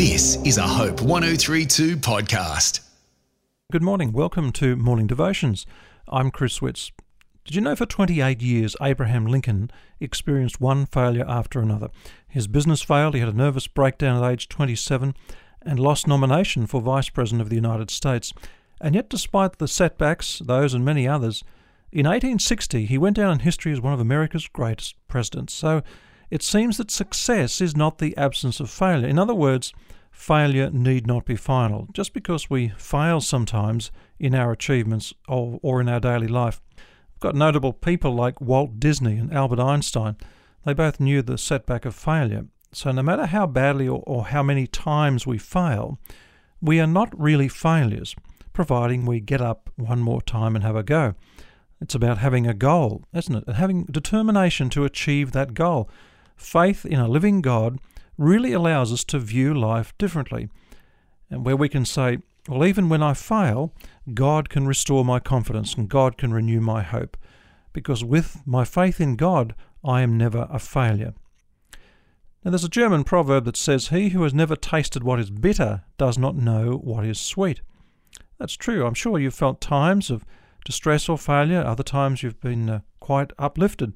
[0.00, 2.80] This is a Hope 1032 podcast.
[3.70, 4.12] Good morning.
[4.12, 5.66] Welcome to Morning Devotions.
[6.08, 6.90] I'm Chris Witts.
[7.44, 11.90] Did you know for 28 years Abraham Lincoln experienced one failure after another?
[12.26, 15.14] His business failed, he had a nervous breakdown at age 27,
[15.60, 18.32] and lost nomination for Vice President of the United States.
[18.80, 21.44] And yet, despite the setbacks, those and many others,
[21.92, 25.52] in 1860 he went down in history as one of America's greatest presidents.
[25.52, 25.82] So
[26.30, 29.08] it seems that success is not the absence of failure.
[29.08, 29.72] In other words,
[30.10, 31.88] failure need not be final.
[31.92, 36.60] Just because we fail sometimes in our achievements or, or in our daily life.
[36.76, 40.16] We've got notable people like Walt Disney and Albert Einstein.
[40.64, 42.46] They both knew the setback of failure.
[42.72, 45.98] So no matter how badly or, or how many times we fail,
[46.60, 48.14] we are not really failures,
[48.52, 51.14] providing we get up one more time and have a go.
[51.80, 53.44] It's about having a goal, isn't it?
[53.46, 55.88] And having determination to achieve that goal.
[56.40, 57.78] Faith in a living God
[58.16, 60.48] really allows us to view life differently,
[61.30, 62.18] and where we can say,
[62.48, 63.74] well, even when I fail,
[64.14, 67.18] God can restore my confidence and God can renew my hope,
[67.74, 71.12] because with my faith in God, I am never a failure.
[72.42, 75.82] Now, there's a German proverb that says, He who has never tasted what is bitter
[75.98, 77.60] does not know what is sweet.
[78.38, 78.86] That's true.
[78.86, 80.24] I'm sure you've felt times of
[80.64, 83.92] distress or failure, other times you've been uh, quite uplifted.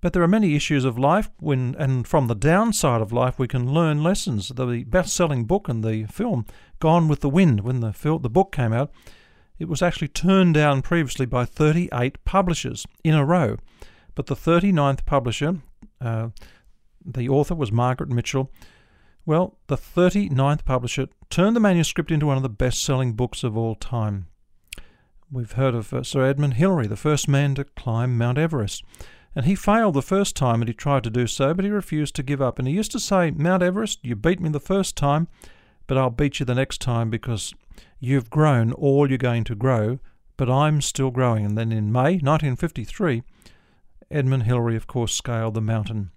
[0.00, 3.48] But there are many issues of life when, and from the downside of life, we
[3.48, 4.48] can learn lessons.
[4.48, 6.46] The best-selling book and the film
[6.78, 8.90] Gone with the Wind, when the film, the book came out,
[9.58, 13.58] it was actually turned down previously by 38 publishers in a row.
[14.14, 15.58] But the 39th publisher,
[16.00, 16.30] uh,
[17.04, 18.50] the author was Margaret Mitchell.
[19.26, 23.74] Well, the 39th publisher turned the manuscript into one of the best-selling books of all
[23.74, 24.28] time.
[25.30, 28.82] We've heard of uh, Sir Edmund Hillary, the first man to climb Mount Everest.
[29.34, 32.16] And he failed the first time that he tried to do so, but he refused
[32.16, 32.58] to give up.
[32.58, 35.28] And he used to say, Mount Everest, you beat me the first time,
[35.86, 37.54] but I'll beat you the next time because
[38.00, 40.00] you've grown all you're going to grow,
[40.36, 41.44] but I'm still growing.
[41.44, 43.22] And then in May 1953,
[44.10, 46.10] Edmund Hillary, of course, scaled the mountain.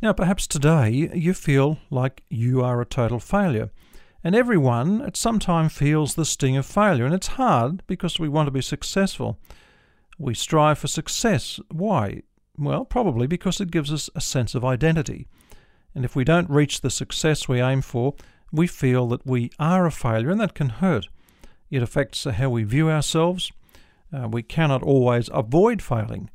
[0.00, 3.70] Now, perhaps today you feel like you are a total failure.
[4.24, 7.04] And everyone at some time feels the sting of failure.
[7.04, 9.38] And it's hard because we want to be successful.
[10.22, 11.58] We strive for success.
[11.68, 12.22] Why?
[12.56, 15.26] Well, probably because it gives us a sense of identity.
[15.96, 18.14] And if we don't reach the success we aim for,
[18.52, 21.08] we feel that we are a failure, and that can hurt.
[21.72, 23.50] It affects how we view ourselves.
[24.12, 26.30] Uh, we cannot always avoid failing.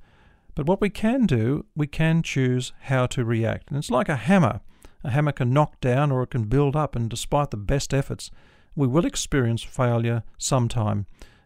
[0.53, 3.69] But what we can do, we can choose how to react.
[3.69, 4.59] And it's like a hammer.
[5.05, 8.31] A hammer can knock down or it can build up, and despite the best efforts,
[8.75, 11.05] we will experience failure sometime.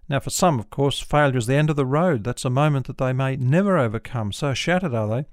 [0.09, 2.23] Now, for some, of course, failure is the end of the road.
[2.23, 4.31] That's a moment that they may never overcome.
[4.31, 5.25] So shattered are they.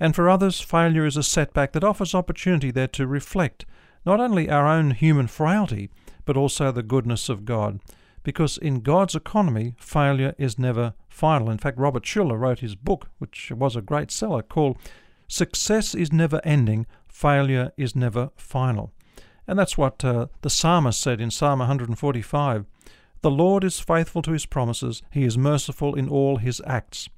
[0.00, 3.66] And for others, failure is a setback that offers opportunity there to reflect
[4.06, 5.90] not only our own human frailty,
[6.24, 7.80] but also the goodness of God.
[8.22, 11.50] Because in God's economy, failure is never final.
[11.50, 14.78] In fact, Robert Schuller wrote his book, which was a great seller, called
[15.26, 18.92] Success is Never Ending, Failure is Never Final.
[19.46, 22.66] And that's what uh, the psalmist said in Psalm 145.
[23.20, 27.08] The Lord is faithful to his promises, he is merciful in all his acts.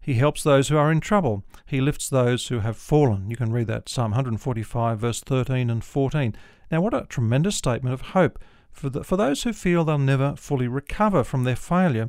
[0.00, 1.44] He helps those who are in trouble.
[1.66, 3.28] He lifts those who have fallen.
[3.28, 6.34] You can read that, Psalm 145, verse 13 and 14.
[6.70, 8.38] Now, what a tremendous statement of hope
[8.72, 12.08] for, the, for those who feel they'll never fully recover from their failure.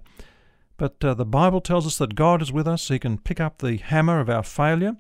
[0.78, 2.88] But uh, the Bible tells us that God is with us.
[2.88, 4.96] He can pick up the hammer of our failure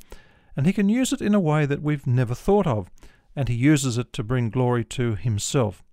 [0.58, 2.90] and He can use it in a way that we've never thought of.
[3.34, 5.84] And He uses it to bring glory to Himself.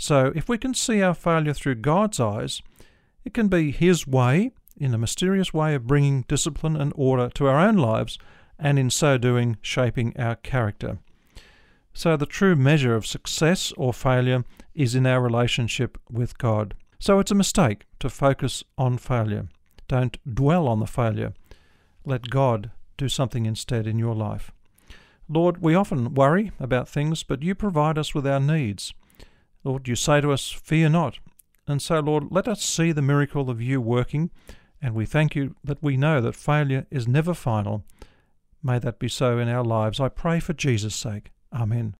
[0.00, 2.62] So, if we can see our failure through God's eyes,
[3.24, 7.48] it can be His way, in a mysterious way of bringing discipline and order to
[7.48, 8.16] our own lives,
[8.60, 10.98] and in so doing, shaping our character.
[11.92, 16.74] So, the true measure of success or failure is in our relationship with God.
[17.00, 19.48] So, it's a mistake to focus on failure.
[19.88, 21.34] Don't dwell on the failure.
[22.04, 24.52] Let God do something instead in your life.
[25.28, 28.94] Lord, we often worry about things, but you provide us with our needs.
[29.68, 31.18] Lord, you say to us, Fear not.
[31.66, 34.30] And so, Lord, let us see the miracle of you working,
[34.80, 37.84] and we thank you that we know that failure is never final.
[38.62, 40.00] May that be so in our lives.
[40.00, 41.32] I pray for Jesus' sake.
[41.52, 41.94] Amen.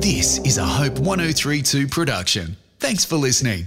[0.00, 2.56] This is a Hope 1032 production.
[2.78, 3.66] Thanks for listening.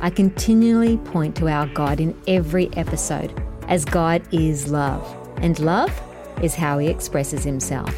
[0.00, 3.32] I continually point to our God in every episode,
[3.68, 5.06] as God is love,
[5.42, 5.92] and love
[6.42, 7.94] is how He expresses Himself.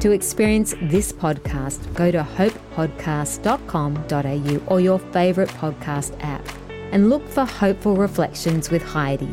[0.00, 6.46] To experience this podcast, go to hopepodcast.com.au or your favourite podcast app
[6.92, 9.28] and look for Hopeful Reflections with Heidi.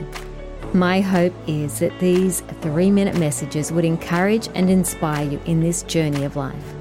[0.74, 5.84] My hope is that these three minute messages would encourage and inspire you in this
[5.84, 6.75] journey of life.